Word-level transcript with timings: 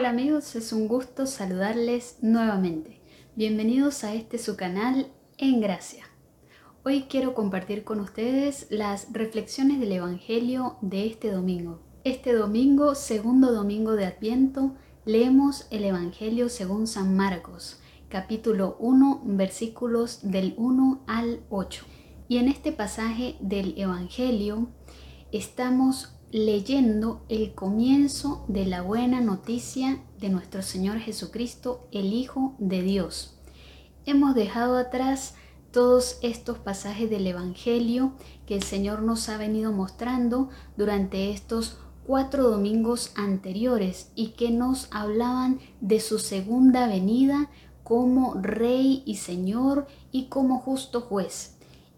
Hola 0.00 0.08
amigos, 0.08 0.56
es 0.56 0.72
un 0.72 0.88
gusto 0.88 1.26
saludarles 1.26 2.16
nuevamente. 2.22 3.02
Bienvenidos 3.36 4.02
a 4.02 4.14
este 4.14 4.38
su 4.38 4.56
canal 4.56 5.12
En 5.36 5.60
Gracia. 5.60 6.06
Hoy 6.84 7.02
quiero 7.02 7.34
compartir 7.34 7.84
con 7.84 8.00
ustedes 8.00 8.66
las 8.70 9.12
reflexiones 9.12 9.78
del 9.78 9.92
Evangelio 9.92 10.78
de 10.80 11.04
este 11.04 11.30
domingo. 11.30 11.82
Este 12.02 12.32
domingo, 12.32 12.94
segundo 12.94 13.52
domingo 13.52 13.92
de 13.92 14.06
Adviento, 14.06 14.74
leemos 15.04 15.66
el 15.70 15.84
Evangelio 15.84 16.48
según 16.48 16.86
San 16.86 17.14
Marcos, 17.14 17.78
capítulo 18.08 18.78
1, 18.80 19.20
versículos 19.26 20.20
del 20.22 20.54
1 20.56 21.04
al 21.08 21.42
8. 21.50 21.84
Y 22.26 22.38
en 22.38 22.48
este 22.48 22.72
pasaje 22.72 23.36
del 23.40 23.74
Evangelio 23.76 24.70
estamos 25.30 26.14
leyendo 26.32 27.22
el 27.28 27.54
comienzo 27.54 28.44
de 28.46 28.64
la 28.64 28.82
buena 28.82 29.20
noticia 29.20 30.00
de 30.20 30.28
nuestro 30.28 30.62
Señor 30.62 30.98
Jesucristo, 30.98 31.88
el 31.90 32.12
Hijo 32.12 32.54
de 32.58 32.82
Dios. 32.82 33.36
Hemos 34.06 34.34
dejado 34.34 34.78
atrás 34.78 35.34
todos 35.72 36.18
estos 36.22 36.58
pasajes 36.58 37.10
del 37.10 37.26
Evangelio 37.26 38.12
que 38.46 38.54
el 38.54 38.62
Señor 38.62 39.02
nos 39.02 39.28
ha 39.28 39.38
venido 39.38 39.72
mostrando 39.72 40.50
durante 40.76 41.32
estos 41.32 41.78
cuatro 42.06 42.48
domingos 42.48 43.12
anteriores 43.16 44.10
y 44.14 44.30
que 44.30 44.50
nos 44.50 44.88
hablaban 44.90 45.60
de 45.80 46.00
su 46.00 46.18
segunda 46.18 46.86
venida 46.86 47.50
como 47.82 48.34
Rey 48.34 49.02
y 49.04 49.16
Señor 49.16 49.88
y 50.12 50.26
como 50.26 50.60
justo 50.60 51.00
juez. 51.00 51.56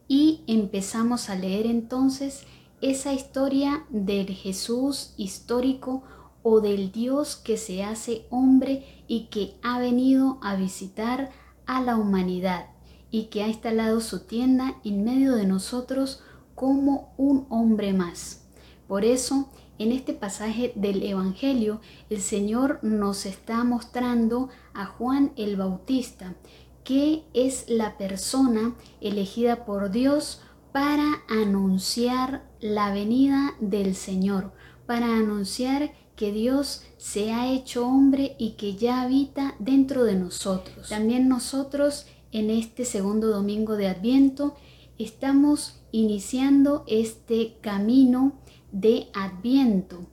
Y 0.09 0.43
empezamos 0.47 1.29
a 1.29 1.35
leer 1.35 1.67
entonces 1.67 2.45
esa 2.83 3.13
historia 3.13 3.87
del 3.91 4.27
Jesús 4.27 5.15
histórico 5.17 6.03
o 6.43 6.61
del 6.61 6.91
Dios 6.91 7.37
que 7.37 7.57
se 7.57 7.85
hace 7.85 8.27
hombre 8.29 9.05
y 9.07 9.29
que 9.29 9.55
ha 9.63 9.79
venido 9.79 10.39
a 10.43 10.57
visitar 10.57 11.31
a 11.65 11.81
la 11.81 11.97
humanidad 11.97 12.67
y 13.13 13.27
que 13.27 13.45
ha 13.45 13.47
instalado 13.47 14.01
su 14.01 14.27
tienda 14.27 14.81
en 14.85 15.05
medio 15.05 15.37
de 15.37 15.47
nosotros 15.47 16.25
como 16.57 17.15
un 17.17 17.47
hombre 17.51 17.93
más. 17.93 18.43
Por 18.89 19.05
eso, 19.05 19.49
en 19.79 19.93
este 19.93 20.13
pasaje 20.13 20.73
del 20.75 21.05
Evangelio, 21.05 21.81
el 22.11 22.21
Señor 22.21 22.81
nos 22.83 23.27
está 23.27 23.63
mostrando 23.63 24.49
a 24.75 24.87
Juan 24.87 25.33
el 25.37 25.57
Bautista, 25.57 26.35
que 26.83 27.23
es 27.33 27.65
la 27.69 27.97
persona 27.97 28.75
elegida 29.01 29.65
por 29.65 29.93
Dios 29.93 30.41
para 30.73 31.23
anunciar 31.29 32.51
la 32.61 32.93
venida 32.93 33.55
del 33.61 33.95
Señor, 33.95 34.53
para 34.87 35.07
anunciar 35.17 35.93
que 36.17 36.33
Dios 36.33 36.85
se 36.97 37.33
ha 37.33 37.53
hecho 37.53 37.87
hombre 37.87 38.37
y 38.39 38.53
que 38.53 38.77
ya 38.77 39.03
habita 39.03 39.55
dentro 39.59 40.05
de 40.05 40.15
nosotros. 40.15 40.89
También 40.89 41.29
nosotros 41.29 42.07
en 42.31 42.51
este 42.51 42.85
segundo 42.85 43.29
domingo 43.29 43.77
de 43.77 43.89
Adviento 43.89 44.55
estamos 44.99 45.81
iniciando 45.91 46.85
este 46.87 47.57
camino 47.61 48.41
de 48.73 49.09
Adviento 49.15 50.07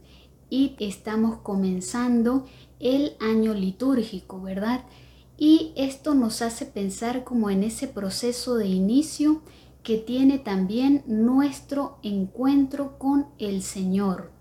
y 0.49 0.75
estamos 0.79 1.37
comenzando 1.37 2.45
el 2.79 3.13
año 3.19 3.53
litúrgico, 3.53 4.41
¿verdad? 4.41 4.85
Y 5.37 5.71
esto 5.77 6.15
nos 6.15 6.41
hace 6.41 6.65
pensar 6.65 7.23
como 7.23 7.49
en 7.49 7.63
ese 7.63 7.87
proceso 7.87 8.55
de 8.55 8.67
inicio 8.67 9.41
que 9.89 9.97
tiene 9.97 10.37
también 10.37 11.01
nuestro 11.07 11.97
encuentro 12.03 12.99
con 12.99 13.25
el 13.39 13.63
Señor. 13.63 14.31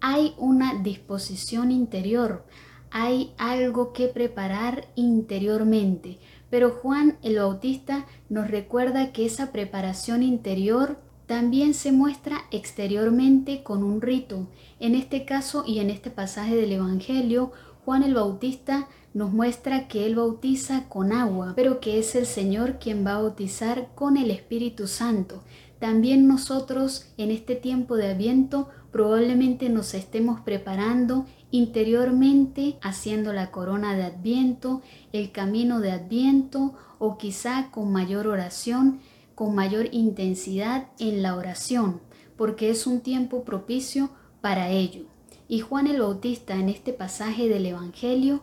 Hay 0.00 0.34
una 0.36 0.82
disposición 0.82 1.70
interior, 1.70 2.44
hay 2.90 3.32
algo 3.38 3.92
que 3.92 4.08
preparar 4.08 4.88
interiormente, 4.96 6.18
pero 6.50 6.70
Juan 6.70 7.18
el 7.22 7.36
Bautista 7.36 8.04
nos 8.28 8.50
recuerda 8.50 9.12
que 9.12 9.26
esa 9.26 9.52
preparación 9.52 10.24
interior 10.24 10.98
también 11.26 11.74
se 11.74 11.92
muestra 11.92 12.40
exteriormente 12.50 13.62
con 13.62 13.84
un 13.84 14.00
rito. 14.00 14.48
En 14.80 14.96
este 14.96 15.24
caso 15.24 15.62
y 15.64 15.78
en 15.78 15.90
este 15.90 16.10
pasaje 16.10 16.56
del 16.56 16.72
Evangelio, 16.72 17.52
Juan 17.84 18.02
el 18.02 18.14
Bautista 18.14 18.88
nos 19.14 19.32
muestra 19.32 19.88
que 19.88 20.06
Él 20.06 20.14
bautiza 20.14 20.88
con 20.88 21.12
agua, 21.12 21.54
pero 21.56 21.80
que 21.80 21.98
es 21.98 22.14
el 22.14 22.26
Señor 22.26 22.78
quien 22.78 23.04
va 23.06 23.12
a 23.12 23.22
bautizar 23.22 23.88
con 23.94 24.16
el 24.16 24.30
Espíritu 24.30 24.86
Santo. 24.86 25.42
También 25.78 26.28
nosotros 26.28 27.06
en 27.16 27.30
este 27.30 27.56
tiempo 27.56 27.96
de 27.96 28.12
Adviento 28.12 28.68
probablemente 28.92 29.68
nos 29.70 29.94
estemos 29.94 30.40
preparando 30.40 31.26
interiormente 31.50 32.76
haciendo 32.82 33.32
la 33.32 33.50
corona 33.50 33.96
de 33.96 34.04
Adviento, 34.04 34.82
el 35.12 35.32
camino 35.32 35.80
de 35.80 35.92
Adviento 35.92 36.74
o 36.98 37.16
quizá 37.16 37.70
con 37.70 37.90
mayor 37.90 38.26
oración, 38.26 39.00
con 39.34 39.54
mayor 39.54 39.88
intensidad 39.92 40.88
en 40.98 41.22
la 41.22 41.34
oración, 41.34 42.00
porque 42.36 42.70
es 42.70 42.86
un 42.86 43.00
tiempo 43.00 43.42
propicio 43.42 44.10
para 44.42 44.68
ello. 44.68 45.06
Y 45.50 45.58
Juan 45.58 45.88
el 45.88 46.00
Bautista 46.00 46.54
en 46.54 46.68
este 46.68 46.92
pasaje 46.92 47.48
del 47.48 47.66
Evangelio 47.66 48.40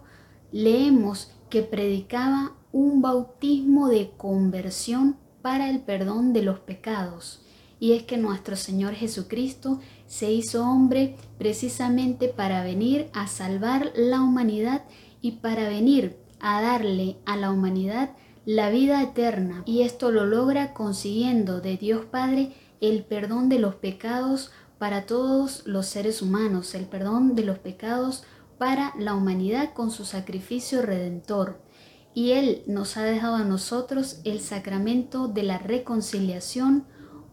leemos 0.52 1.32
que 1.50 1.62
predicaba 1.62 2.52
un 2.74 3.02
bautismo 3.02 3.88
de 3.88 4.12
conversión 4.18 5.16
para 5.42 5.70
el 5.70 5.80
perdón 5.80 6.34
de 6.34 6.42
los 6.42 6.60
pecados. 6.60 7.40
Y 7.80 7.94
es 7.94 8.04
que 8.04 8.18
nuestro 8.18 8.58
Señor 8.58 8.94
Jesucristo 8.94 9.80
se 10.06 10.34
hizo 10.34 10.70
hombre 10.70 11.16
precisamente 11.38 12.28
para 12.28 12.62
venir 12.62 13.08
a 13.14 13.28
salvar 13.28 13.94
la 13.96 14.22
humanidad 14.22 14.84
y 15.22 15.32
para 15.32 15.70
venir 15.70 16.18
a 16.42 16.62
darle 16.62 17.16
a 17.26 17.38
la 17.38 17.52
humanidad 17.52 18.10
la 18.46 18.70
vida 18.70 19.02
eterna. 19.02 19.64
Y 19.66 19.84
esto 19.84 20.12
lo 20.12 20.26
logra 20.26 20.74
consiguiendo 20.74 21.62
de 21.62 21.78
Dios 21.78 22.04
Padre 22.04 22.52
el 22.82 23.06
perdón 23.06 23.48
de 23.48 23.60
los 23.60 23.76
pecados 23.76 24.52
para 24.78 25.06
todos 25.06 25.64
los 25.66 25.86
seres 25.88 26.22
humanos, 26.22 26.76
el 26.76 26.86
perdón 26.86 27.36
de 27.36 27.44
los 27.44 27.60
pecados 27.60 28.24
para 28.58 28.94
la 28.98 29.16
humanidad 29.16 29.74
con 29.74 29.92
su 29.92 30.06
sacrificio 30.06 30.82
redentor. 30.82 31.62
Y 32.14 32.32
Él 32.32 32.64
nos 32.68 32.98
ha 32.98 33.04
dejado 33.04 33.36
a 33.36 33.44
nosotros 33.44 34.22
el 34.24 34.40
sacramento 34.40 35.28
de 35.28 35.44
la 35.44 35.58
reconciliación 35.60 36.86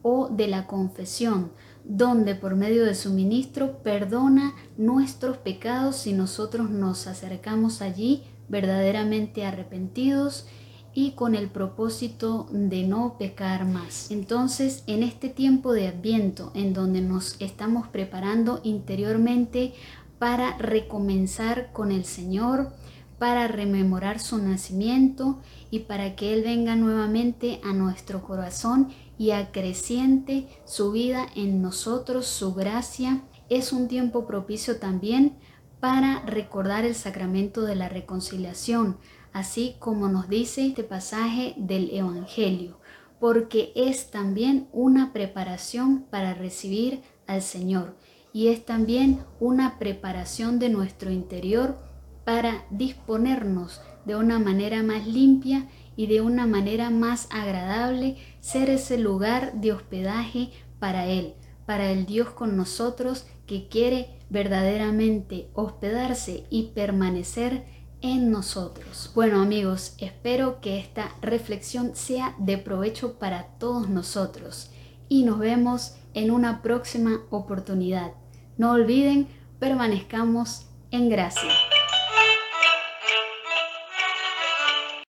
o 0.02 0.28
de 0.28 0.48
la 0.48 0.66
confesión, 0.66 1.52
donde 1.84 2.34
por 2.34 2.56
medio 2.56 2.84
de 2.84 2.94
su 2.94 3.10
ministro 3.10 3.82
perdona 3.82 4.54
nuestros 4.76 5.38
pecados 5.38 5.96
si 5.96 6.12
nosotros 6.12 6.70
nos 6.70 7.06
acercamos 7.06 7.80
allí 7.80 8.24
verdaderamente 8.48 9.46
arrepentidos 9.46 10.46
y 10.94 11.12
con 11.12 11.34
el 11.34 11.48
propósito 11.48 12.46
de 12.50 12.84
no 12.84 13.16
pecar 13.18 13.66
más. 13.66 14.10
Entonces, 14.10 14.84
en 14.86 15.02
este 15.02 15.28
tiempo 15.28 15.72
de 15.72 15.88
adviento, 15.88 16.52
en 16.54 16.72
donde 16.72 17.00
nos 17.00 17.36
estamos 17.40 17.88
preparando 17.88 18.60
interiormente 18.62 19.74
para 20.18 20.56
recomenzar 20.56 21.72
con 21.72 21.90
el 21.90 22.04
Señor, 22.04 22.72
para 23.18 23.48
rememorar 23.48 24.20
su 24.20 24.38
nacimiento 24.38 25.40
y 25.70 25.80
para 25.80 26.14
que 26.14 26.32
Él 26.32 26.42
venga 26.42 26.76
nuevamente 26.76 27.60
a 27.64 27.72
nuestro 27.72 28.22
corazón 28.22 28.88
y 29.18 29.32
acreciente 29.32 30.48
su 30.64 30.92
vida 30.92 31.26
en 31.34 31.62
nosotros, 31.62 32.26
su 32.26 32.54
gracia. 32.54 33.22
Es 33.48 33.72
un 33.72 33.88
tiempo 33.88 34.26
propicio 34.26 34.78
también 34.78 35.36
para 35.80 36.20
recordar 36.20 36.84
el 36.84 36.94
sacramento 36.94 37.62
de 37.62 37.74
la 37.74 37.88
reconciliación, 37.88 38.96
así 39.34 39.76
como 39.80 40.08
nos 40.08 40.28
dice 40.28 40.66
este 40.66 40.84
pasaje 40.84 41.54
del 41.58 41.90
Evangelio, 41.90 42.78
porque 43.20 43.72
es 43.74 44.10
también 44.10 44.68
una 44.72 45.12
preparación 45.12 46.04
para 46.04 46.32
recibir 46.32 47.02
al 47.26 47.42
Señor 47.42 47.96
y 48.32 48.48
es 48.48 48.64
también 48.64 49.20
una 49.40 49.78
preparación 49.78 50.58
de 50.58 50.68
nuestro 50.68 51.10
interior 51.10 51.76
para 52.24 52.64
disponernos 52.70 53.80
de 54.04 54.16
una 54.16 54.38
manera 54.38 54.82
más 54.82 55.06
limpia 55.06 55.68
y 55.96 56.06
de 56.06 56.20
una 56.20 56.46
manera 56.46 56.90
más 56.90 57.28
agradable 57.30 58.16
ser 58.40 58.70
ese 58.70 58.98
lugar 58.98 59.54
de 59.54 59.72
hospedaje 59.72 60.50
para 60.78 61.06
Él, 61.06 61.34
para 61.66 61.90
el 61.90 62.06
Dios 62.06 62.30
con 62.30 62.56
nosotros 62.56 63.26
que 63.46 63.68
quiere 63.68 64.18
verdaderamente 64.30 65.48
hospedarse 65.54 66.44
y 66.50 66.72
permanecer 66.74 67.83
en 68.04 68.30
nosotros. 68.30 69.10
Bueno 69.14 69.40
amigos, 69.40 69.94
espero 69.96 70.60
que 70.60 70.78
esta 70.78 71.14
reflexión 71.22 71.96
sea 71.96 72.34
de 72.38 72.58
provecho 72.58 73.18
para 73.18 73.44
todos 73.58 73.88
nosotros 73.88 74.70
y 75.08 75.22
nos 75.22 75.38
vemos 75.38 75.96
en 76.12 76.30
una 76.30 76.60
próxima 76.60 77.22
oportunidad. 77.30 78.12
No 78.58 78.72
olviden, 78.72 79.26
permanezcamos 79.58 80.66
en 80.90 81.08
gracia. 81.08 81.50